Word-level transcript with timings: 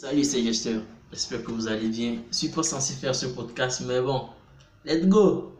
Salut, 0.00 0.22
c'est 0.22 0.44
Gesteur. 0.44 0.82
J'espère 1.10 1.42
que 1.42 1.50
vous 1.50 1.66
allez 1.66 1.88
bien. 1.88 2.22
Je 2.30 2.36
suis 2.36 2.48
pas 2.50 2.62
censé 2.62 2.94
faire 2.94 3.16
ce 3.16 3.26
podcast, 3.26 3.82
mais 3.84 4.00
bon, 4.00 4.28
let's 4.84 5.04
go. 5.08 5.52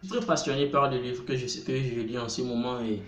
Je 0.00 0.08
suis 0.08 0.16
très 0.16 0.26
passionné 0.26 0.64
par 0.64 0.90
le 0.90 0.96
livre 0.96 1.26
que 1.26 1.36
je, 1.36 1.44
que 1.60 1.76
je 1.76 2.00
lis 2.00 2.16
en 2.16 2.30
ce 2.30 2.40
moment 2.40 2.80
et 2.80 3.02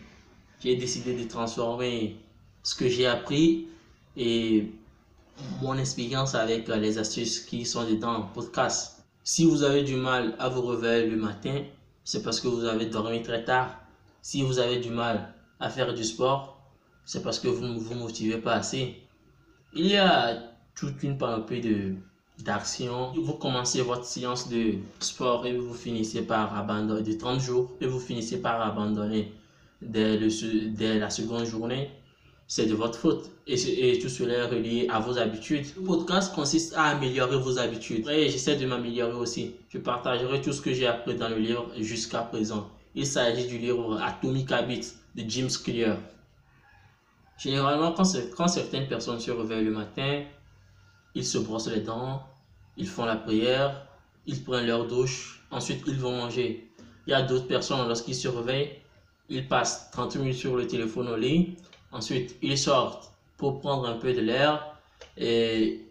j'ai 0.60 0.76
décidé 0.76 1.14
de 1.16 1.26
transformer 1.26 2.18
ce 2.62 2.74
que 2.74 2.86
j'ai 2.86 3.06
appris 3.06 3.66
et 4.14 4.72
mon 5.62 5.78
expérience 5.78 6.34
avec 6.34 6.68
les 6.68 6.98
astuces 6.98 7.41
qui 7.41 7.64
sont 7.64 7.89
dedans 7.89 8.16
en 8.16 8.23
podcast. 8.25 9.07
Si 9.23 9.46
vous 9.46 9.62
avez 9.62 9.85
du 9.85 9.96
mal 9.96 10.37
à 10.39 10.51
vous 10.51 10.66
réveiller 10.66 11.07
le 11.07 11.16
matin, 11.16 11.64
c'est 12.05 12.23
parce 12.23 12.43
que 12.43 12.48
vous 12.48 12.66
avez 12.66 12.85
dormi 12.85 13.23
très 13.23 13.43
tard. 13.43 13.75
Si 14.21 14.43
vous 14.43 14.59
avez 14.59 14.80
du 14.80 14.91
mal 14.91 15.32
à 15.61 15.71
faire 15.71 15.95
du 15.95 16.05
sport, 16.05 16.61
c'est 17.07 17.23
parce 17.23 17.39
que 17.39 17.48
vous 17.48 17.64
ne 17.64 17.79
vous 17.79 17.95
motivez 17.95 18.37
pas 18.37 18.53
assez. 18.57 18.96
Il 19.73 19.87
y 19.87 19.96
a 19.96 20.54
toute 20.75 21.02
une 21.02 21.18
panoplie 21.18 21.61
de 21.61 21.95
d'action. 22.43 23.12
Vous 23.12 23.34
commencez 23.34 23.83
votre 23.83 24.05
séance 24.05 24.48
de 24.48 24.74
sport 25.00 25.47
et 25.47 25.56
vous 25.56 25.74
finissez 25.74 26.23
par 26.23 26.56
abandonner 26.56 27.02
de 27.02 27.12
30 27.12 27.41
jours 27.41 27.73
et 27.80 27.87
vous 27.87 28.00
finissez 28.00 28.41
par 28.41 28.60
abandonner 28.60 29.33
dès, 29.83 30.16
le, 30.16 30.69
dès 30.70 30.98
la 30.98 31.10
seconde 31.10 31.47
journée. 31.47 31.91
C'est 32.47 32.66
de 32.66 32.74
votre 32.74 32.98
faute. 32.98 33.30
Et, 33.47 33.55
et, 33.91 33.98
tout 33.98 34.09
cela 34.10 34.34
est 34.34 34.47
relié 34.47 34.87
à 34.91 35.00
vos 35.00 35.16
habitudes. 35.16 35.64
Le 35.77 35.83
podcast 35.83 36.34
consiste 36.34 36.75
à 36.75 36.84
améliorer 36.84 37.38
vos 37.38 37.59
habitudes. 37.59 38.06
Et 38.09 38.28
j'essaie 38.28 38.56
de 38.56 38.66
m'améliorer 38.66 39.14
aussi. 39.14 39.55
Je 39.70 39.78
partagerai 39.78 40.42
tout 40.42 40.52
ce 40.52 40.61
que 40.61 40.72
j'ai 40.72 40.86
appris 40.86 41.14
dans 41.14 41.30
le 41.30 41.38
livre 41.38 41.70
jusqu'à 41.78 42.20
présent. 42.20 42.69
Il 42.95 43.06
s'agit 43.06 43.47
du 43.47 43.59
livre 43.59 43.98
Atomic 44.02 44.52
Habits 44.52 44.92
de 45.14 45.25
James 45.27 45.50
Clear. 45.64 45.97
Généralement, 47.38 47.92
quand, 47.92 48.05
quand 48.36 48.48
certaines 48.48 48.88
personnes 48.88 49.20
se 49.20 49.30
réveillent 49.30 49.64
le 49.64 49.72
matin, 49.72 50.22
ils 51.14 51.24
se 51.24 51.38
brossent 51.38 51.70
les 51.70 51.80
dents, 51.80 52.23
ils 52.77 52.88
font 52.88 53.04
la 53.04 53.16
prière, 53.16 53.86
ils 54.27 54.42
prennent 54.42 54.66
leur 54.66 54.86
douche, 54.86 55.44
ensuite 55.50 55.84
ils 55.86 55.98
vont 55.98 56.16
manger. 56.16 56.70
Il 57.06 57.11
y 57.11 57.14
a 57.14 57.22
d'autres 57.22 57.47
personnes, 57.47 57.86
lorsqu'ils 57.86 58.14
se 58.14 58.28
réveillent, 58.28 58.72
ils 59.28 59.47
passent 59.47 59.91
30 59.92 60.16
minutes 60.16 60.36
sur 60.36 60.56
le 60.56 60.66
téléphone 60.66 61.08
au 61.08 61.16
lit, 61.16 61.56
ensuite 61.92 62.36
ils 62.42 62.58
sortent 62.58 63.12
pour 63.36 63.61
prendre 63.61 63.86
un 63.86 63.94
peu 63.94 64.12
de 64.12 64.20
l'air 64.20 64.78
et 65.16 65.86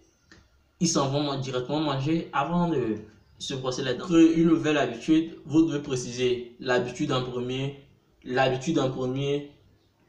ils 0.79 0.87
s'en 0.87 1.09
vont 1.09 1.39
directement 1.39 1.79
manger 1.79 2.29
avant 2.33 2.67
de 2.67 2.97
se 3.39 3.53
brosser 3.53 3.83
les 3.83 3.93
dents. 3.93 4.07
Une 4.09 4.47
nouvelle 4.47 4.77
habitude, 4.77 5.37
vous 5.45 5.65
devez 5.65 5.81
préciser 5.81 6.55
l'habitude 6.59 7.11
en 7.11 7.23
premier, 7.23 7.85
l'habitude 8.23 8.79
en 8.79 8.89
premier, 8.89 9.51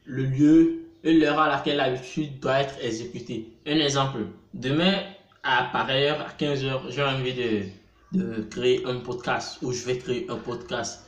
le 0.05 0.23
lieu 0.23 0.84
et 1.05 1.13
l'heure 1.13 1.39
à 1.39 1.47
laquelle 1.47 1.77
l'habitude 1.77 2.39
doit 2.39 2.59
être 2.59 2.75
exécutée. 2.81 3.53
Un 3.67 3.77
exemple, 3.77 4.25
demain, 4.53 5.03
à 5.43 5.65
pareille 5.71 6.07
heure, 6.07 6.21
à 6.21 6.31
15h, 6.37 6.89
j'ai 6.89 7.03
envie 7.03 7.33
de, 7.33 8.41
créer 8.49 8.85
un 8.85 8.99
podcast 8.99 9.59
ou 9.61 9.71
je 9.71 9.85
vais 9.85 9.97
créer 9.97 10.25
un 10.29 10.37
podcast. 10.37 11.05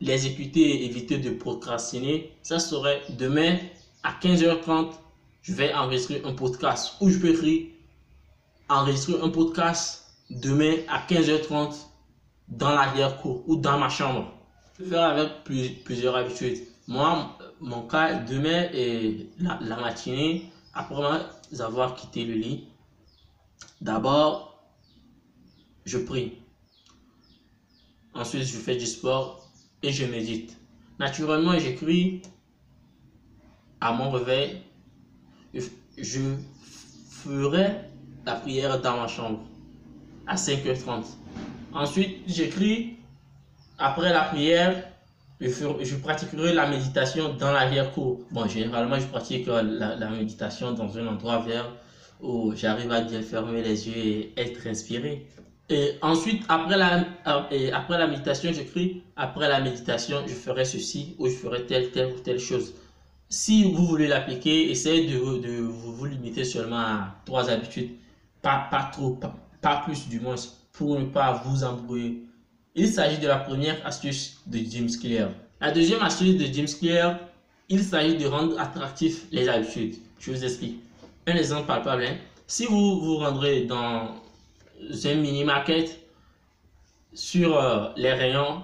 L'exécuter 0.00 0.60
et 0.60 0.84
éviter 0.86 1.18
de 1.18 1.30
procrastiner, 1.30 2.32
ça 2.42 2.58
serait 2.58 3.02
demain 3.10 3.56
à 4.02 4.12
15h30, 4.20 4.92
je 5.42 5.52
vais 5.52 5.72
enregistrer 5.74 6.22
un 6.24 6.32
podcast 6.32 6.94
ou 7.00 7.08
je 7.08 7.18
peux 7.18 7.28
écrire 7.28 7.66
enregistrer 8.68 9.14
un 9.22 9.28
podcast 9.28 10.06
demain 10.30 10.74
à 10.88 10.98
15h30 11.06 11.74
dans 12.48 12.70
l'arrière-cour 12.70 13.44
ou 13.46 13.56
dans 13.56 13.78
ma 13.78 13.88
chambre. 13.88 14.32
Je 14.78 14.84
peux 14.84 14.90
faire 14.90 15.04
avec 15.04 15.44
plusieurs 15.84 16.16
habitudes. 16.16 16.58
Moi, 16.88 17.36
mon 17.60 17.82
cas, 17.82 18.14
demain 18.20 18.68
et 18.72 19.30
la, 19.38 19.58
matinée, 19.80 20.50
après 20.74 21.20
avoir 21.60 21.94
quitté 21.94 22.24
le 22.24 22.34
lit, 22.34 22.68
d'abord, 23.80 24.62
je 25.84 25.98
prie. 25.98 26.38
Ensuite, 28.14 28.44
je 28.44 28.56
fais 28.56 28.76
du 28.76 28.86
sport 28.86 29.48
et 29.82 29.92
je 29.92 30.04
médite. 30.06 30.58
Naturellement, 30.98 31.58
j'écris 31.58 32.22
à 33.80 33.92
mon 33.92 34.10
réveil. 34.10 34.62
Je 35.98 36.36
ferai 37.10 37.80
la 38.24 38.34
prière 38.34 38.80
dans 38.80 38.96
ma 38.96 39.06
chambre 39.06 39.44
à 40.26 40.36
5h30. 40.36 41.04
Ensuite, 41.72 42.22
j'écris 42.26 42.96
après 43.78 44.12
la 44.12 44.24
prière 44.24 44.95
je, 45.40 45.96
pratiquerai 45.96 46.54
la 46.54 46.68
méditation 46.68 47.34
dans 47.34 47.52
l'arrière-cour. 47.52 48.20
Bon, 48.30 48.48
généralement, 48.48 48.98
je 48.98 49.06
pratique 49.06 49.46
la, 49.46 50.10
méditation 50.10 50.72
dans 50.72 50.96
un 50.98 51.06
endroit 51.06 51.40
vert 51.40 51.72
où 52.20 52.54
j'arrive 52.56 52.90
à 52.90 53.02
bien 53.02 53.20
fermer 53.22 53.62
les 53.62 53.88
yeux 53.88 53.96
et 53.96 54.32
être 54.36 54.66
inspiré. 54.66 55.26
Et 55.68 55.94
ensuite, 56.00 56.44
après 56.48 56.76
la, 56.76 57.04
euh, 57.26 57.70
après 57.74 57.98
la 57.98 58.06
méditation, 58.06 58.52
j'écris, 58.52 59.02
après 59.16 59.48
la 59.48 59.60
méditation, 59.60 60.18
je 60.26 60.32
ferai 60.32 60.64
ceci 60.64 61.16
ou 61.18 61.26
je 61.26 61.34
ferai 61.34 61.66
telle, 61.66 61.90
telle 61.90 62.14
ou 62.14 62.20
telle 62.20 62.38
chose. 62.38 62.74
Si 63.28 63.64
vous 63.64 63.84
voulez 63.84 64.06
l'appliquer, 64.06 64.70
essayez 64.70 65.12
de, 65.12 65.18
de 65.18 65.60
vous, 65.62 66.04
limiter 66.04 66.44
seulement 66.44 66.78
à 66.78 67.16
trois 67.24 67.50
habitudes. 67.50 67.90
Pas, 68.40 68.68
pas 68.70 68.90
trop, 68.92 69.10
pas, 69.10 69.34
pas 69.60 69.82
plus 69.84 70.08
du 70.08 70.20
moins, 70.20 70.36
pour 70.72 70.98
ne 71.00 71.06
pas 71.06 71.42
vous 71.44 71.64
embrouiller 71.64 72.22
il 72.76 72.88
s'agit 72.88 73.18
de 73.18 73.26
la 73.26 73.38
première 73.38 73.84
astuce 73.86 74.38
de 74.46 74.58
James 74.70 74.90
Clear. 75.00 75.30
La 75.60 75.72
deuxième 75.72 76.02
astuce 76.02 76.36
de 76.36 76.44
James 76.52 76.68
Clear, 76.78 77.18
il 77.70 77.82
s'agit 77.82 78.16
de 78.16 78.26
rendre 78.26 78.60
attractif 78.60 79.24
les 79.32 79.48
habitudes. 79.48 79.94
Je 80.20 80.30
vous 80.30 80.44
explique. 80.44 80.80
Un 81.26 81.34
exemple 81.36 81.66
palpable. 81.66 82.04
Hein. 82.04 82.16
Si 82.46 82.66
vous 82.66 83.00
vous 83.00 83.16
rendrez 83.16 83.62
dans 83.62 84.14
un 85.04 85.14
mini 85.14 85.42
market, 85.42 85.98
sur 87.14 87.56
euh, 87.56 87.88
les 87.96 88.12
rayons, 88.12 88.62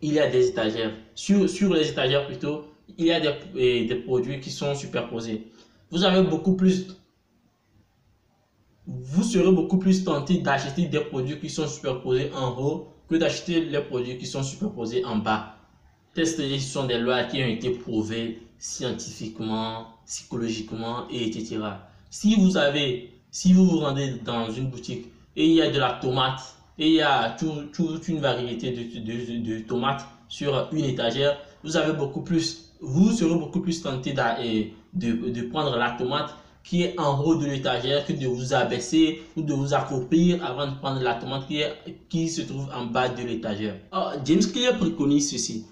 il 0.00 0.14
y 0.14 0.18
a 0.18 0.30
des 0.30 0.48
étagères. 0.48 0.92
Sur, 1.14 1.48
sur 1.50 1.74
les 1.74 1.90
étagères 1.90 2.26
plutôt, 2.26 2.72
il 2.96 3.06
y 3.06 3.12
a 3.12 3.20
des, 3.20 3.84
des 3.84 3.94
produits 3.94 4.40
qui 4.40 4.50
sont 4.50 4.74
superposés. 4.74 5.46
Vous 5.90 6.02
avez 6.02 6.22
beaucoup 6.22 6.56
plus 6.56 6.86
vous 8.90 9.22
serez 9.22 9.52
beaucoup 9.52 9.78
plus 9.78 10.04
tenté 10.04 10.38
d'acheter 10.38 10.86
des 10.86 11.00
produits 11.00 11.38
qui 11.38 11.48
sont 11.48 11.68
superposés 11.68 12.32
en 12.34 12.58
haut 12.58 12.88
que 13.08 13.14
d'acheter 13.14 13.60
les 13.60 13.80
produits 13.80 14.18
qui 14.18 14.26
sont 14.26 14.42
superposés 14.42 15.04
en 15.04 15.16
bas. 15.16 15.56
Testez, 16.14 16.58
ce 16.58 16.72
sont 16.72 16.86
des 16.86 16.98
lois 16.98 17.24
qui 17.24 17.42
ont 17.42 17.46
été 17.46 17.70
prouvées 17.70 18.42
scientifiquement, 18.58 19.86
psychologiquement, 20.06 21.06
et 21.08 21.28
etc. 21.28 21.60
Si 22.10 22.34
vous 22.34 22.56
avez, 22.56 23.12
si 23.30 23.52
vous 23.52 23.64
vous 23.64 23.78
rendez 23.78 24.14
dans 24.24 24.50
une 24.50 24.70
boutique 24.70 25.06
et 25.36 25.46
il 25.46 25.52
y 25.52 25.62
a 25.62 25.70
de 25.70 25.78
la 25.78 25.92
tomate 25.92 26.56
et 26.78 26.88
il 26.88 26.94
y 26.94 27.02
a 27.02 27.36
toute 27.36 28.08
une 28.08 28.18
variété 28.18 28.72
de, 28.72 28.82
de, 28.98 29.38
de, 29.38 29.60
tomates 29.60 30.04
sur 30.28 30.68
une 30.72 30.84
étagère, 30.84 31.38
vous 31.62 31.76
avez 31.76 31.92
beaucoup 31.92 32.22
plus, 32.22 32.72
vous 32.80 33.12
serez 33.12 33.34
beaucoup 33.34 33.60
plus 33.60 33.82
tenté 33.82 34.12
de, 34.12 35.30
de 35.30 35.42
prendre 35.42 35.76
la 35.76 35.92
tomate 35.92 36.34
qui 36.62 36.82
est 36.82 36.98
en 36.98 37.22
haut 37.22 37.36
de 37.36 37.46
l'étagère 37.46 38.06
que 38.06 38.12
de 38.12 38.26
vous 38.26 38.52
abaisser 38.54 39.22
ou 39.36 39.42
de 39.42 39.52
vous 39.52 39.74
accroupir 39.74 40.44
avant 40.44 40.66
de 40.66 40.76
prendre 40.76 41.00
la 41.00 41.14
tomate 41.14 41.46
qui, 41.46 41.62
qui 42.08 42.28
se 42.28 42.42
trouve 42.42 42.68
en 42.74 42.86
bas 42.86 43.08
de 43.08 43.22
l'étagère. 43.22 43.76
Oh, 43.92 44.10
James 44.24 44.44
Clear 44.52 44.76
préconise 44.78 45.30
ceci. 45.30 45.66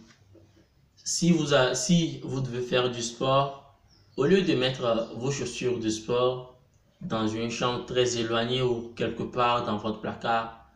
Si 0.97 1.31
vous, 1.31 1.47
si 1.75 2.21
vous 2.25 2.41
devez 2.41 2.63
faire 2.63 2.91
du 2.91 3.03
sport, 3.03 3.79
au 4.17 4.25
lieu 4.25 4.43
de 4.43 4.55
mettre 4.55 5.11
vos 5.17 5.31
chaussures 5.31 5.79
de 5.79 5.89
sport 5.89 6.59
dans 7.01 7.29
une 7.29 7.51
chambre 7.51 7.87
très 7.87 8.19
éloignée 8.19 8.63
ou 8.63 8.93
quelque 8.97 9.23
part 9.23 9.65
dans 9.65 9.77
votre 9.77 10.01
placard, 10.01 10.67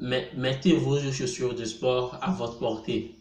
mettez 0.00 0.72
vos 0.74 0.98
chaussures 1.12 1.54
de 1.54 1.64
sport 1.64 2.18
à 2.22 2.32
votre 2.32 2.58
portée 2.58 3.16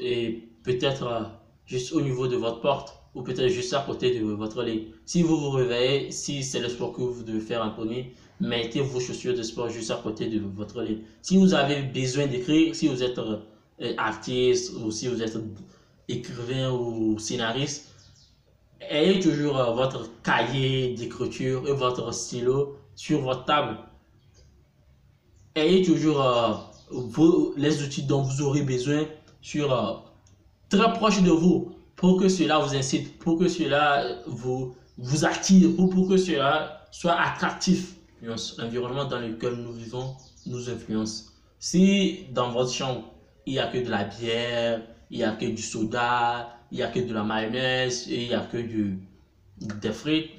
et 0.00 0.48
peut-être 0.62 1.30
juste 1.66 1.92
au 1.92 2.00
niveau 2.00 2.26
de 2.26 2.36
votre 2.36 2.60
porte 2.60 3.03
ou 3.14 3.22
peut-être 3.22 3.48
juste 3.48 3.72
à 3.72 3.80
côté 3.80 4.18
de 4.18 4.24
votre 4.24 4.62
lit. 4.62 4.92
Si 5.06 5.22
vous 5.22 5.36
vous 5.36 5.50
réveillez, 5.50 6.10
si 6.10 6.42
c'est 6.42 6.60
le 6.60 6.68
sport 6.68 6.92
que 6.92 7.02
vous 7.02 7.22
devez 7.22 7.40
faire 7.40 7.64
en 7.64 7.70
premier, 7.70 8.12
mettez 8.40 8.80
vos 8.80 9.00
chaussures 9.00 9.36
de 9.36 9.42
sport 9.42 9.68
juste 9.68 9.90
à 9.90 9.96
côté 9.96 10.26
de 10.26 10.40
votre 10.40 10.82
lit. 10.82 11.02
Si 11.22 11.36
vous 11.36 11.54
avez 11.54 11.82
besoin 11.82 12.26
d'écrire, 12.26 12.74
si 12.74 12.88
vous 12.88 13.02
êtes 13.02 13.18
euh, 13.18 13.94
artiste 13.96 14.72
ou 14.82 14.90
si 14.90 15.06
vous 15.06 15.22
êtes 15.22 15.36
écrivain 16.08 16.72
ou 16.72 17.18
scénariste, 17.18 17.94
ayez 18.80 19.20
toujours 19.20 19.58
euh, 19.58 19.72
votre 19.72 20.10
cahier 20.22 20.94
d'écriture 20.94 21.68
et 21.68 21.72
votre 21.72 22.12
stylo 22.12 22.76
sur 22.96 23.20
votre 23.20 23.44
table. 23.44 23.78
Ayez 25.54 25.84
toujours 25.84 26.20
euh, 26.20 27.52
les 27.56 27.82
outils 27.82 28.02
dont 28.02 28.22
vous 28.22 28.42
aurez 28.42 28.62
besoin 28.62 29.04
sur 29.40 30.04
très 30.68 30.92
proche 30.94 31.22
de 31.22 31.30
vous 31.30 31.74
pour 32.04 32.20
que 32.20 32.28
cela 32.28 32.58
vous 32.58 32.74
incite, 32.76 33.18
pour 33.18 33.38
que 33.38 33.48
cela 33.48 34.04
vous, 34.26 34.74
vous 34.98 35.24
attire, 35.24 35.70
ou 35.78 35.86
pour 35.86 36.06
que 36.06 36.18
cela 36.18 36.86
soit 36.90 37.18
attractif. 37.18 37.94
L'environnement 38.20 39.06
dans 39.06 39.20
lequel 39.20 39.54
nous 39.54 39.72
vivons 39.72 40.14
nous 40.44 40.68
influence. 40.68 41.32
Si 41.58 42.26
dans 42.34 42.50
votre 42.50 42.70
chambre, 42.70 43.04
il 43.46 43.54
n'y 43.54 43.58
a 43.58 43.68
que 43.68 43.78
de 43.78 43.88
la 43.88 44.04
bière, 44.04 44.82
il 45.10 45.16
n'y 45.16 45.24
a 45.24 45.32
que 45.32 45.46
du 45.46 45.62
soda, 45.62 46.50
il 46.70 46.76
n'y 46.76 46.82
a 46.82 46.88
que 46.88 47.00
de 47.00 47.14
la 47.14 47.24
mayonnaise 47.24 48.06
et 48.10 48.24
il 48.24 48.28
n'y 48.28 48.34
a 48.34 48.40
que 48.40 48.58
des 49.62 49.92
frites, 49.92 50.30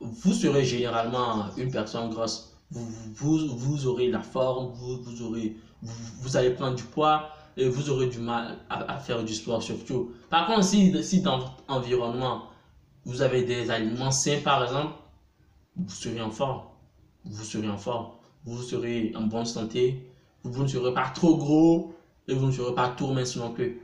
vous 0.00 0.32
serez 0.32 0.64
généralement 0.64 1.54
une 1.58 1.70
personne 1.70 2.08
grosse. 2.08 2.56
Vous, 2.70 2.88
vous, 3.14 3.58
vous 3.58 3.86
aurez 3.86 4.08
la 4.08 4.20
forme, 4.20 4.72
vous, 4.72 5.02
vous, 5.02 5.20
aurez, 5.20 5.54
vous, 5.82 6.36
allez 6.38 6.52
prendre 6.52 6.76
du 6.76 6.84
poids 6.84 7.28
vous 7.68 7.90
aurez 7.90 8.06
du 8.06 8.18
mal 8.18 8.58
à, 8.68 8.98
faire 8.98 9.22
du 9.24 9.34
sport 9.34 9.62
surtout. 9.62 10.12
Par 10.28 10.46
contre, 10.46 10.64
si, 10.64 11.20
dans 11.22 11.38
votre 11.38 11.64
environnement, 11.68 12.44
vous 13.04 13.22
avez 13.22 13.42
des 13.42 13.70
aliments 13.70 14.10
sains 14.10 14.40
par 14.42 14.64
exemple, 14.64 14.94
vous 15.76 15.90
serez 15.90 16.20
en 16.20 16.30
forme. 16.30 16.62
Vous 17.24 17.44
serez 17.44 17.68
en 17.68 17.76
forme. 17.76 18.08
Vous 18.44 18.62
serez 18.62 19.12
en 19.14 19.22
bonne 19.22 19.44
santé. 19.44 20.06
Vous 20.42 20.62
ne 20.62 20.68
serez 20.68 20.94
pas 20.94 21.08
trop 21.08 21.36
gros 21.36 21.94
et 22.28 22.34
vous 22.34 22.46
ne 22.46 22.52
serez 22.52 22.74
pas 22.74 22.88
trop 22.88 23.12
mince 23.12 23.36
non 23.36 23.52
plus. 23.52 23.82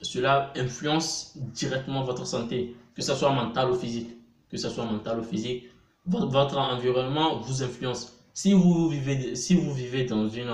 Cela 0.00 0.52
influence 0.56 1.36
directement 1.36 2.02
votre 2.04 2.26
santé, 2.26 2.76
que 2.94 3.02
ce 3.02 3.14
soit 3.14 3.30
mental 3.30 3.70
ou 3.70 3.74
physique. 3.74 4.10
Que 4.50 4.56
ce 4.56 4.68
soit 4.68 4.84
mental 4.84 5.20
ou 5.20 5.22
physique, 5.24 5.64
votre, 6.06 6.58
environnement 6.58 7.40
vous 7.40 7.62
influence. 7.62 8.12
Si 8.34 8.52
vous 8.52 8.88
vivez, 8.88 9.34
si 9.34 9.54
vous 9.54 9.72
vivez 9.72 10.04
dans 10.04 10.28
une 10.28 10.50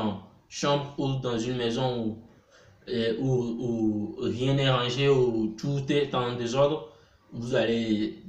chambre 0.50 0.94
ou 0.98 1.14
dans 1.22 1.38
une 1.38 1.56
maison 1.56 2.04
où, 2.06 2.18
où, 3.18 4.16
rien 4.20 4.52
n'est 4.54 4.70
rangé, 4.70 5.08
où 5.08 5.54
tout 5.58 5.80
est 5.88 6.14
en 6.14 6.36
désordre, 6.36 6.92
vous 7.32 7.54
allez, 7.54 8.22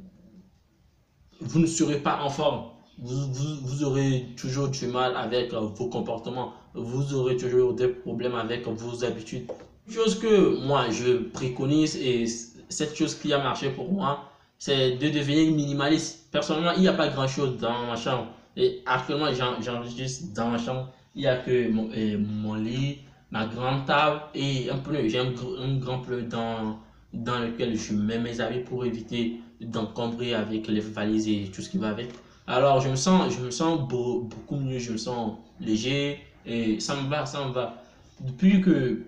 vous 1.41 1.59
ne 1.59 1.65
serez 1.65 1.97
pas 1.97 2.21
en 2.23 2.29
forme. 2.29 2.69
Vous, 2.99 3.33
vous, 3.33 3.83
aurez 3.83 4.27
toujours 4.37 4.69
du 4.69 4.87
mal 4.87 5.17
avec 5.17 5.51
vos 5.53 5.89
comportements. 5.89 6.53
Vous 6.73 7.13
aurez 7.15 7.35
toujours 7.35 7.73
des 7.73 7.89
problèmes 7.89 8.35
avec 8.35 8.65
vos 8.67 9.03
habitudes 9.03 9.47
chose 9.91 10.19
que 10.19 10.65
moi 10.65 10.89
je 10.89 11.17
préconise 11.29 11.95
et 11.97 12.25
cette 12.69 12.95
chose 12.95 13.15
qui 13.15 13.33
a 13.33 13.39
marché 13.39 13.69
pour 13.69 13.91
moi, 13.91 14.31
c'est 14.57 14.91
de 14.91 15.09
devenir 15.09 15.51
minimaliste. 15.51 16.31
Personnellement, 16.31 16.71
il 16.73 16.81
n'y 16.81 16.87
a 16.87 16.93
pas 16.93 17.09
grand 17.09 17.27
chose 17.27 17.57
dans 17.57 17.85
ma 17.87 17.95
chambre. 17.95 18.27
Et 18.55 18.81
actuellement, 18.85 19.27
j'enregistre 19.33 20.33
dans 20.33 20.49
ma 20.49 20.57
chambre. 20.57 20.89
Il 21.15 21.21
n'y 21.21 21.27
a 21.27 21.37
que 21.37 21.69
mon, 21.69 22.55
lit, 22.55 22.99
ma 23.31 23.45
grande 23.45 23.85
table 23.85 24.21
et 24.33 24.69
un 24.69 24.77
pneu. 24.77 25.07
J'ai 25.07 25.19
un, 25.19 25.31
grand 25.77 25.99
pneu 25.99 26.23
dans, 26.23 26.79
dans 27.13 27.39
lequel 27.39 27.77
je 27.77 27.93
mets 27.93 28.19
mes 28.19 28.39
habits 28.39 28.59
pour 28.59 28.85
éviter 28.85 29.39
d'encombrer 29.59 30.33
avec 30.33 30.67
les 30.67 30.79
valises 30.79 31.27
et 31.27 31.51
tout 31.53 31.61
ce 31.61 31.69
qui 31.69 31.77
va 31.77 31.89
avec. 31.89 32.09
Alors, 32.47 32.81
je 32.81 32.89
me 32.89 32.95
sens, 32.95 33.33
je 33.33 33.39
me 33.39 33.51
sens 33.51 33.87
beaucoup 33.87 34.55
mieux, 34.55 34.79
je 34.79 34.93
me 34.93 34.97
sens 34.97 35.37
léger 35.59 36.19
et 36.45 36.79
ça 36.79 36.95
me 36.95 37.07
va, 37.07 37.25
ça 37.25 37.45
me 37.45 37.51
va. 37.51 37.83
Depuis 38.19 38.61
que 38.61 39.03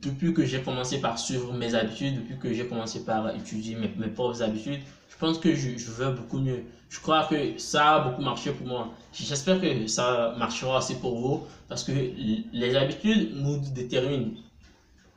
depuis 0.00 0.32
que 0.32 0.44
j'ai 0.44 0.62
commencé 0.62 1.00
par 1.00 1.18
suivre 1.18 1.52
mes 1.52 1.74
habitudes, 1.74 2.16
depuis 2.16 2.38
que 2.38 2.52
j'ai 2.52 2.66
commencé 2.66 3.04
par 3.04 3.34
étudier 3.34 3.76
mes, 3.76 3.90
mes, 3.98 4.08
propres 4.08 4.42
habitudes, 4.42 4.80
je 5.08 5.16
pense 5.18 5.38
que 5.38 5.54
je, 5.54 5.76
je, 5.76 5.90
veux 5.90 6.12
beaucoup 6.12 6.38
mieux. 6.38 6.64
Je 6.90 6.98
crois 6.98 7.24
que 7.30 7.56
ça 7.56 7.94
a 7.94 8.00
beaucoup 8.00 8.20
marché 8.22 8.50
pour 8.50 8.66
moi. 8.66 8.92
J'espère 9.12 9.60
que 9.60 9.86
ça 9.86 10.34
marchera 10.36 10.78
aussi 10.78 10.96
pour 10.96 11.18
vous 11.20 11.46
parce 11.68 11.84
que 11.84 11.92
les 11.92 12.74
habitudes 12.76 13.30
nous 13.36 13.58
déterminent. 13.58 14.32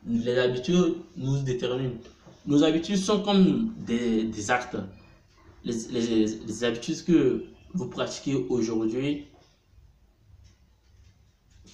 Les 0.08 0.38
habitudes 0.38 0.96
nous 1.18 1.40
déterminent. 1.42 1.98
Nos 2.46 2.64
habitudes 2.64 2.98
sont 2.98 3.24
comme 3.24 3.74
des, 3.80 4.24
des 4.24 4.52
actes. 4.52 4.78
Les, 5.66 5.74
les, 5.92 6.26
les 6.28 6.64
habitudes 6.64 7.04
que 7.06 7.46
vous 7.74 7.88
pratiquez 7.90 8.36
aujourd'hui 8.50 9.26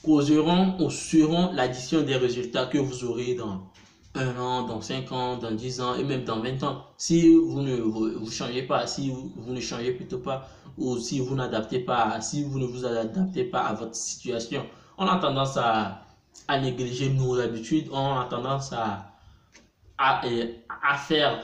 causeront 0.01 0.77
ou 0.79 0.89
seront 0.89 1.51
l'addition 1.51 2.03
des 2.03 2.15
résultats 2.15 2.67
que 2.67 2.77
vous 2.77 3.03
aurez 3.03 3.35
dans 3.35 3.69
un 4.15 4.37
an, 4.39 4.63
dans 4.63 4.81
cinq 4.81 5.11
ans, 5.11 5.37
dans 5.37 5.51
dix 5.51 5.81
ans 5.81 5.95
et 5.95 6.03
même 6.03 6.23
dans 6.23 6.39
20 6.39 6.63
ans. 6.63 6.85
Si 6.97 7.33
vous 7.33 7.61
ne 7.61 7.75
vous, 7.75 8.29
changez 8.31 8.63
pas, 8.63 8.87
si 8.87 9.11
vous, 9.11 9.53
ne 9.53 9.59
changez 9.59 9.91
plutôt 9.91 10.19
pas, 10.19 10.47
ou 10.77 10.97
si 10.97 11.19
vous 11.19 11.35
n'adaptez 11.35 11.79
pas, 11.79 12.19
si 12.21 12.43
vous 12.43 12.59
ne 12.59 12.65
vous 12.65 12.85
adaptez 12.85 13.43
pas 13.43 13.61
à 13.61 13.73
votre 13.73 13.95
situation, 13.95 14.65
on 14.97 15.05
a 15.05 15.17
tendance 15.17 15.57
à, 15.57 16.05
à 16.47 16.59
négliger 16.59 17.09
nos 17.09 17.39
habitudes, 17.39 17.87
on 17.91 18.17
a 18.17 18.25
tendance 18.25 18.73
à, 18.73 19.11
à, 19.97 20.21
à 20.83 20.97
faire, 20.97 21.43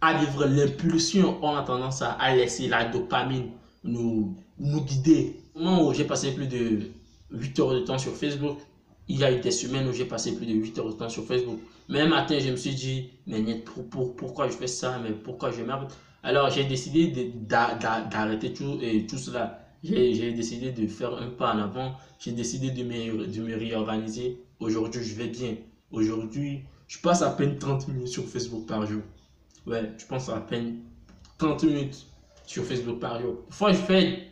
à 0.00 0.14
vivre 0.14 0.46
l'impulsion, 0.46 1.38
on 1.42 1.56
a 1.56 1.62
tendance 1.62 2.02
à, 2.02 2.34
laisser 2.34 2.68
la 2.68 2.84
dopamine 2.84 3.50
nous, 3.84 4.36
nous 4.58 4.80
guider. 4.80 5.40
Moi, 5.54 5.92
j'ai 5.94 6.04
passé 6.04 6.34
plus 6.34 6.48
de 6.48 6.90
8 7.30 7.60
heures 7.60 7.74
de 7.74 7.80
temps 7.80 7.98
sur 7.98 8.12
Facebook. 8.12 8.58
Il 9.08 9.18
y 9.18 9.24
a 9.24 9.32
eu 9.32 9.40
des 9.40 9.50
semaines 9.50 9.86
où 9.88 9.92
j'ai 9.92 10.06
passé 10.06 10.34
plus 10.34 10.46
de 10.46 10.54
8 10.54 10.78
heures 10.78 10.86
de 10.88 10.92
temps 10.92 11.08
sur 11.08 11.24
Facebook. 11.24 11.58
Même 11.88 12.10
matin, 12.10 12.38
je 12.38 12.50
me 12.50 12.56
suis 12.56 12.74
dit, 12.74 13.10
mais 13.26 13.42
pour, 13.90 14.16
pourquoi 14.16 14.48
je 14.48 14.54
fais 14.54 14.66
ça, 14.66 14.98
mais 15.02 15.10
pourquoi 15.10 15.50
je 15.50 15.62
m'arrête? 15.62 15.90
Alors, 16.22 16.48
j'ai 16.48 16.64
décidé 16.64 17.32
d'arrêter 17.34 18.54
tout, 18.54 18.78
et 18.80 19.06
tout 19.06 19.18
cela. 19.18 19.60
J'ai 19.84 20.32
décidé 20.32 20.72
de 20.72 20.86
faire 20.86 21.14
un 21.14 21.28
pas 21.28 21.54
en 21.54 21.58
avant. 21.58 21.96
J'ai 22.18 22.32
décidé 22.32 22.70
de 22.70 22.82
me, 22.82 23.56
réorganiser. 23.56 24.40
Aujourd'hui, 24.58 25.04
je 25.04 25.14
vais 25.14 25.28
bien. 25.28 25.56
Aujourd'hui, 25.90 26.62
je 26.88 26.98
passe 26.98 27.20
à 27.20 27.30
peine 27.30 27.58
30 27.58 27.88
minutes 27.88 28.08
sur 28.08 28.24
Facebook 28.24 28.66
par 28.66 28.86
jour. 28.86 29.02
Ouais, 29.66 29.92
je 29.98 30.06
pense 30.06 30.30
à 30.30 30.40
peine 30.40 30.78
30 31.36 31.64
minutes 31.64 32.06
sur 32.46 32.64
Facebook 32.64 32.98
par 32.98 33.20
jour. 33.20 33.44
Parfois, 33.48 33.72
je 33.72 33.78
fais 33.78 34.28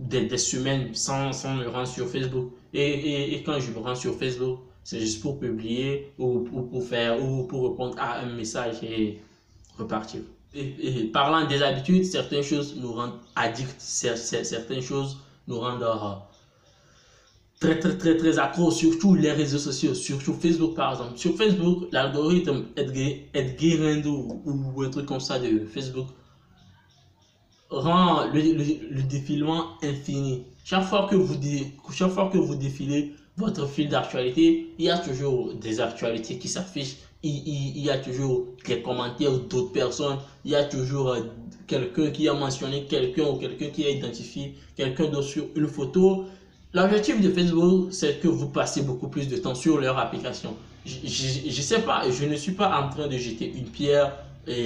des, 0.00 0.38
semaines 0.38 0.92
sans, 0.94 1.30
me 1.54 1.68
rendre 1.68 1.86
sur 1.86 2.08
Facebook. 2.08 2.52
Et, 2.74 2.80
et, 2.82 3.34
et, 3.34 3.42
quand 3.42 3.58
je 3.60 3.70
me 3.72 3.78
rends 3.78 3.94
sur 3.94 4.14
Facebook, 4.18 4.60
c'est 4.84 5.00
juste 5.00 5.22
pour 5.22 5.38
publier 5.38 6.12
ou, 6.18 6.40
pour 6.40 6.84
faire 6.84 7.22
ou 7.22 7.44
pour 7.44 7.70
répondre 7.70 7.96
à 7.98 8.20
un 8.20 8.34
message 8.34 8.82
et 8.82 9.20
repartir. 9.78 10.20
Et, 10.54 11.04
parlant 11.12 11.46
des 11.46 11.62
habitudes, 11.62 12.04
certaines 12.04 12.42
choses 12.42 12.76
nous 12.76 12.92
rendent 12.92 13.20
addicts, 13.36 13.80
certaines 13.80 14.82
choses 14.82 15.18
nous 15.46 15.58
rendent 15.60 15.82
euh, 15.82 16.14
très 17.60 17.78
très 17.78 17.96
très 17.98 18.16
très 18.16 18.38
accro, 18.38 18.70
surtout 18.70 19.14
les 19.14 19.32
réseaux 19.32 19.58
sociaux, 19.58 19.94
surtout 19.94 20.34
Facebook 20.34 20.74
par 20.74 20.92
exemple. 20.92 21.18
Sur 21.18 21.36
Facebook, 21.36 21.88
l'algorithme 21.92 22.66
Edgar 22.76 24.06
ou, 24.06 24.42
ou 24.44 24.82
un 24.82 24.90
truc 24.90 25.06
comme 25.06 25.20
ça 25.20 25.38
de 25.38 25.64
Facebook 25.66 26.08
rend 27.70 28.26
le, 28.32 28.40
le, 28.90 29.02
défilement 29.02 29.76
infini. 29.82 30.44
Chaque 30.68 30.84
fois, 30.84 31.06
que 31.10 31.16
vous 31.16 31.34
chaque 31.94 32.10
fois 32.10 32.28
que 32.30 32.36
vous 32.36 32.54
défilez 32.54 33.14
votre 33.38 33.66
fil 33.66 33.88
d'actualité, 33.88 34.74
il 34.78 34.84
y 34.84 34.90
a 34.90 34.98
toujours 34.98 35.54
des 35.54 35.80
actualités 35.80 36.36
qui 36.36 36.46
s'affichent. 36.46 36.96
Il, 37.22 37.78
y 37.78 37.88
a 37.88 37.96
toujours 37.96 38.48
des 38.66 38.82
commentaires 38.82 39.32
d'autres 39.32 39.72
personnes. 39.72 40.18
Il 40.44 40.50
y 40.50 40.54
a 40.54 40.64
toujours 40.64 41.08
euh, 41.08 41.20
quelqu'un 41.66 42.10
qui 42.10 42.28
a 42.28 42.34
mentionné 42.34 42.84
quelqu'un 42.84 43.30
ou 43.30 43.36
quelqu'un 43.36 43.68
qui 43.68 43.86
a 43.86 43.88
identifié 43.88 44.56
quelqu'un 44.76 45.06
d'autre 45.06 45.28
sur 45.28 45.46
une 45.56 45.68
photo. 45.68 46.26
L'objectif 46.74 47.18
de 47.22 47.30
Facebook, 47.30 47.88
c'est 47.90 48.20
que 48.20 48.28
vous 48.28 48.50
passez 48.50 48.82
beaucoup 48.82 49.08
plus 49.08 49.26
de 49.26 49.38
temps 49.38 49.54
sur 49.54 49.78
leur 49.78 49.96
application. 49.96 50.54
Je 50.84 51.46
ne 51.46 51.62
sais 51.62 51.80
pas, 51.80 52.02
je 52.10 52.26
ne 52.26 52.36
suis 52.36 52.52
pas 52.52 52.78
en 52.78 52.90
train 52.90 53.06
de 53.06 53.16
jeter 53.16 53.50
une 53.56 53.68
pierre 53.68 54.12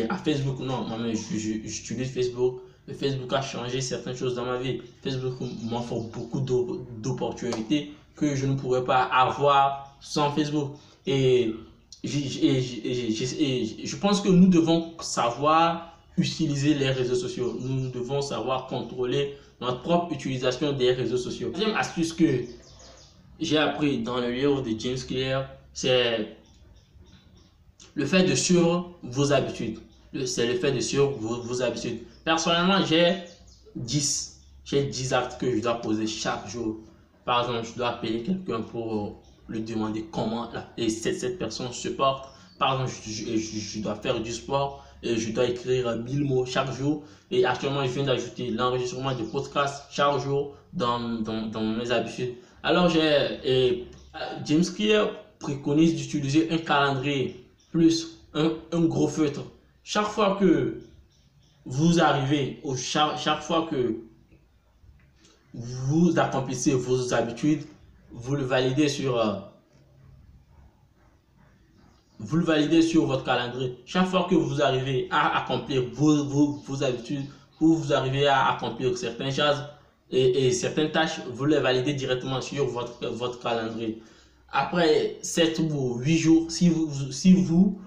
à 0.08 0.16
Facebook. 0.16 0.58
Non, 0.58 0.82
moi-même, 0.82 1.14
j'utilise 1.14 2.10
Facebook 2.10 2.60
Facebook 2.88 3.32
a 3.32 3.42
changé 3.42 3.80
certaines 3.80 4.16
choses 4.16 4.34
dans 4.34 4.44
ma 4.44 4.58
vie. 4.58 4.82
Facebook 5.02 5.34
m'offre 5.62 6.00
beaucoup 6.00 6.40
d'opportunités 6.40 7.92
que 8.16 8.34
je 8.34 8.46
ne 8.46 8.56
pourrais 8.56 8.84
pas 8.84 9.02
avoir 9.04 9.96
sans 10.00 10.32
Facebook. 10.32 10.72
Et, 11.06 11.54
je 12.04 13.96
pense 13.96 14.20
que 14.20 14.28
nous 14.28 14.48
devons 14.48 14.94
savoir 15.00 15.96
utiliser 16.18 16.74
les 16.74 16.90
réseaux 16.90 17.14
sociaux. 17.14 17.56
Nous 17.60 17.88
devons 17.90 18.20
savoir 18.20 18.66
contrôler 18.66 19.36
notre 19.60 19.82
propre 19.82 20.12
utilisation 20.12 20.72
des 20.72 20.92
réseaux 20.92 21.16
sociaux. 21.16 21.50
Deuxième 21.50 21.76
astuce 21.76 22.12
que 22.12 22.40
j'ai 23.38 23.58
appris 23.58 24.02
dans 24.02 24.18
le 24.18 24.32
livre 24.32 24.62
de 24.62 24.78
James 24.78 24.98
Clear, 25.06 25.48
c'est 25.72 26.36
le 27.94 28.06
fait 28.06 28.24
de 28.24 28.34
suivre 28.34 28.98
vos 29.02 29.32
habitudes. 29.32 29.78
C'est 30.26 30.46
le 30.46 30.58
fait 30.58 30.72
de 30.72 30.80
suivre 30.80 31.10
vos 31.18 31.62
habitudes. 31.62 32.00
Personnellement, 32.24 32.84
j'ai 32.84 33.14
10. 33.76 34.40
J'ai 34.64 34.84
10 34.84 35.12
actes 35.14 35.40
que 35.40 35.50
je 35.54 35.60
dois 35.60 35.80
poser 35.80 36.06
chaque 36.06 36.48
jour. 36.48 36.80
Par 37.24 37.40
exemple, 37.40 37.66
je 37.66 37.76
dois 37.76 37.88
appeler 37.88 38.22
quelqu'un 38.22 38.60
pour 38.60 39.22
lui 39.48 39.62
demander 39.62 40.06
comment 40.10 40.50
et 40.76 40.88
cette, 40.88 41.38
personne 41.38 41.72
se 41.72 41.88
porte. 41.88 42.28
Par 42.58 42.74
exemple, 42.74 42.92
je, 43.06 43.80
dois 43.80 43.94
faire 43.96 44.20
du 44.20 44.32
sport 44.32 44.84
et 45.02 45.16
je 45.16 45.32
dois 45.32 45.46
écrire 45.46 45.96
1000 45.96 46.24
mots 46.24 46.46
chaque 46.46 46.72
jour. 46.72 47.04
Et 47.30 47.44
actuellement, 47.44 47.84
je 47.84 47.90
viens 47.90 48.04
d'ajouter 48.04 48.50
l'enregistrement 48.50 49.14
de 49.14 49.24
podcast 49.24 49.84
chaque 49.90 50.20
jour 50.20 50.54
dans, 50.72 51.00
dans, 51.20 51.60
mes 51.62 51.90
habitudes. 51.90 52.34
Alors, 52.62 52.88
j'ai 52.88 53.86
James 54.44 54.64
Clear 54.76 55.10
préconise 55.38 55.96
d'utiliser 55.96 56.50
un 56.50 56.58
calendrier 56.58 57.46
plus 57.72 58.18
un, 58.34 58.52
un 58.72 58.82
gros 58.82 59.08
feutre. 59.08 59.42
Chaque 59.84 60.06
fois 60.06 60.36
que 60.38 60.80
vous 61.64 62.00
arrivez, 62.00 62.62
chaque, 62.76 63.18
chaque 63.18 63.42
fois 63.42 63.66
que 63.70 64.00
vous 65.54 66.18
accomplissez 66.18 66.74
vos 66.74 67.12
habitudes, 67.12 67.64
vous 68.12 68.36
le 68.36 68.44
validez 68.44 68.88
sur, 68.88 69.18
euh, 69.18 69.34
vous 72.18 72.36
le 72.36 72.44
validez 72.44 72.82
sur 72.82 73.06
votre 73.06 73.24
calendrier. 73.24 73.78
Chaque 73.84 74.06
fois 74.06 74.26
que 74.28 74.34
vous 74.34 74.62
arrivez 74.62 75.08
à 75.10 75.42
accomplir 75.42 75.82
vos, 75.92 76.24
vos, 76.24 76.52
vos 76.66 76.82
habitudes 76.84 77.26
ou 77.60 77.74
vous 77.74 77.92
arrivez 77.92 78.26
à 78.26 78.54
accomplir 78.54 78.96
certaines 78.96 79.32
choses 79.32 79.64
et, 80.10 80.46
et, 80.46 80.52
certaines 80.52 80.90
tâches, 80.90 81.20
vous 81.32 81.46
les 81.46 81.58
validez 81.58 81.94
directement 81.94 82.40
sur 82.40 82.66
votre, 82.66 83.06
votre 83.08 83.40
calendrier. 83.40 84.02
Après 84.50 85.18
7 85.22 85.60
ou 85.60 85.98
8 85.98 86.18
jours, 86.18 86.50
si 86.50 86.68
vous, 86.68 87.10
si 87.10 87.32
vous 87.32 87.80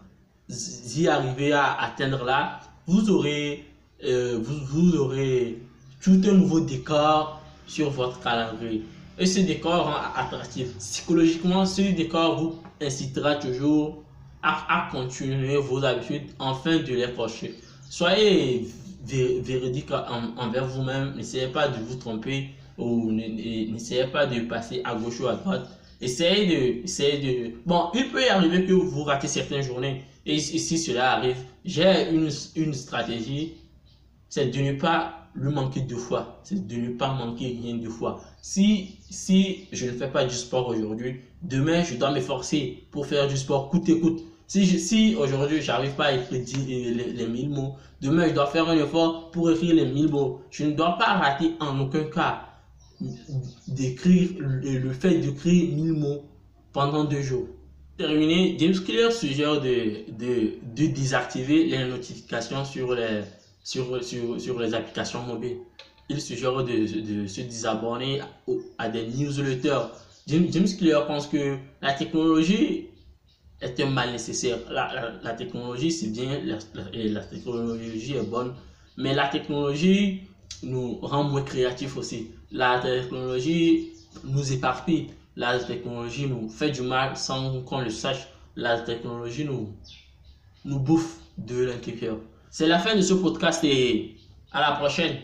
y 0.49 1.07
arrivez 1.07 1.51
à 1.53 1.73
atteindre 1.81 2.23
là, 2.23 2.59
vous 2.87 3.09
aurez, 3.09 3.65
euh, 4.03 4.39
vous, 4.41 4.65
vous 4.65 4.95
aurez 4.97 5.61
tout 6.01 6.21
un 6.25 6.33
nouveau 6.33 6.59
décor 6.59 7.41
sur 7.67 7.89
votre 7.89 8.19
calendrier. 8.21 8.83
Et 9.17 9.25
ce 9.25 9.39
décor 9.39 9.85
rend 9.85 10.13
attractif. 10.15 10.77
Psychologiquement, 10.77 11.65
ce 11.65 11.81
décor 11.81 12.41
vous 12.41 12.55
incitera 12.81 13.35
toujours 13.35 14.03
à, 14.43 14.89
continuer 14.91 15.57
vos 15.57 15.83
habitudes 15.83 16.29
afin 16.39 16.77
de 16.77 16.93
les 16.93 17.11
cocher. 17.13 17.55
Soyez 17.89 18.67
véridique 19.05 19.91
envers 20.37 20.65
vous-même. 20.67 21.15
N'essayez 21.15 21.47
pas 21.47 21.67
de 21.69 21.77
vous 21.83 21.95
tromper 21.95 22.49
ou 22.77 23.11
n'essayez 23.11 24.07
pas 24.07 24.25
de 24.25 24.41
passer 24.41 24.81
à 24.83 24.95
gauche 24.95 25.19
ou 25.21 25.27
à 25.27 25.35
droite. 25.35 25.67
Essayez 26.01 26.45
de, 26.47 26.83
essayez 26.83 27.19
de... 27.19 27.51
Bon, 27.65 27.89
il 27.93 28.09
peut 28.09 28.29
arriver 28.29 28.65
que 28.65 28.73
vous 28.73 29.03
ratez 29.03 29.27
certaines 29.27 29.61
journées. 29.61 30.03
Et 30.25 30.39
si 30.39 30.77
cela 30.77 31.13
arrive, 31.13 31.37
j'ai 31.63 32.09
une, 32.11 32.29
une 32.55 32.73
stratégie, 32.73 33.53
c'est 34.29 34.47
de 34.47 34.59
ne 34.59 34.73
pas 34.73 35.29
lui 35.35 35.53
manquer 35.53 35.81
deux 35.81 35.97
fois. 35.97 36.39
C'est 36.43 36.65
de 36.67 36.75
ne 36.75 36.89
pas 36.89 37.13
manquer 37.13 37.57
rien 37.61 37.75
deux 37.75 37.89
fois. 37.89 38.21
Si, 38.41 38.97
si 39.09 39.67
je 39.71 39.85
ne 39.87 39.91
fais 39.91 40.07
pas 40.07 40.25
du 40.25 40.33
sport 40.33 40.67
aujourd'hui, 40.67 41.21
demain, 41.41 41.83
je 41.83 41.95
dois 41.95 42.11
m'efforcer 42.11 42.83
pour 42.91 43.05
faire 43.05 43.27
du 43.27 43.37
sport 43.37 43.69
coûte 43.69 43.87
et 43.89 43.99
coûte. 43.99 44.21
Si, 44.47 44.65
si 44.79 45.15
aujourd'hui, 45.15 45.61
je 45.61 45.67
n'arrive 45.67 45.93
pas 45.93 46.05
à 46.05 46.11
écrire 46.13 46.43
les, 46.67 47.13
les, 47.13 47.27
1000 47.27 47.49
mots, 47.49 47.75
demain, 48.01 48.27
je 48.27 48.33
dois 48.33 48.47
faire 48.47 48.69
un 48.69 48.77
effort 48.77 49.31
pour 49.31 49.49
écrire 49.51 49.75
les 49.75 49.85
1000 49.85 50.09
mots. 50.09 50.41
Je 50.51 50.65
ne 50.65 50.71
dois 50.71 50.97
pas 50.97 51.13
rater 51.13 51.53
en 51.59 51.79
aucun 51.79 52.03
cas 52.05 52.41
d'écrire 53.67 54.29
le, 54.39 54.91
fait 54.93 55.19
d'écrire 55.19 55.75
1000 55.75 55.93
mots 55.93 56.23
pendant 56.73 57.03
deux 57.03 57.21
jours. 57.21 57.47
Terminé, 57.97 58.57
James 58.59 58.75
Clear 58.83 59.11
suggère 59.11 59.61
de, 59.61 60.11
de, 60.11 60.53
de 60.75 60.87
désactiver 60.87 61.65
les 61.65 61.85
notifications 61.85 62.65
sur 62.65 62.93
les, 62.93 63.21
sur, 63.63 64.03
sur, 64.03 64.39
sur 64.39 64.59
les 64.59 64.73
applications 64.73 65.23
mobiles. 65.23 65.57
Il 66.09 66.21
suggère 66.21 66.63
de, 66.63 67.21
de 67.21 67.27
se 67.27 67.41
désabonner 67.41 68.21
à 68.77 68.89
des 68.89 69.07
newsletters. 69.07 69.87
James, 70.27 70.47
James 70.51 70.67
Clear 70.77 71.07
pense 71.07 71.27
que 71.27 71.57
la 71.81 71.93
technologie 71.93 72.89
est 73.61 73.79
un 73.79 73.89
mal 73.89 74.11
nécessaire. 74.11 74.59
La, 74.69 75.13
la, 75.23 75.33
technologie, 75.33 75.91
c'est 75.91 76.07
bien, 76.07 76.41
la, 76.43 76.57
la, 76.93 77.21
technologie 77.21 78.15
est 78.15 78.29
bonne, 78.29 78.53
mais 78.97 79.13
la 79.13 79.27
technologie 79.27 80.21
nous 80.63 80.97
rend 81.01 81.23
moins 81.23 81.43
créatifs 81.43 81.97
aussi. 81.97 82.31
La 82.51 82.79
technologie 82.79 83.89
nous 84.23 84.53
éparpille. 84.53 85.07
La 85.35 85.59
technologie 85.59 86.27
nous 86.27 86.47
fait 86.49 86.71
du 86.71 86.81
mal 86.81 87.17
sans 87.17 87.61
qu'on 87.61 87.81
le 87.81 87.89
sache. 87.89 88.27
La 88.55 88.79
technologie 88.79 89.45
nous, 89.45 89.73
nous 90.63 90.79
bouffe 90.79 91.19
de 91.37 91.65
l'intérieur. 91.65 92.17
C'est 92.49 92.67
la 92.67 92.79
fin 92.79 92.95
de 92.95 93.01
ce 93.01 93.13
podcast 93.13 93.63
et 93.63 94.15
à 94.51 94.61
la 94.61 94.71
prochaine. 94.77 95.17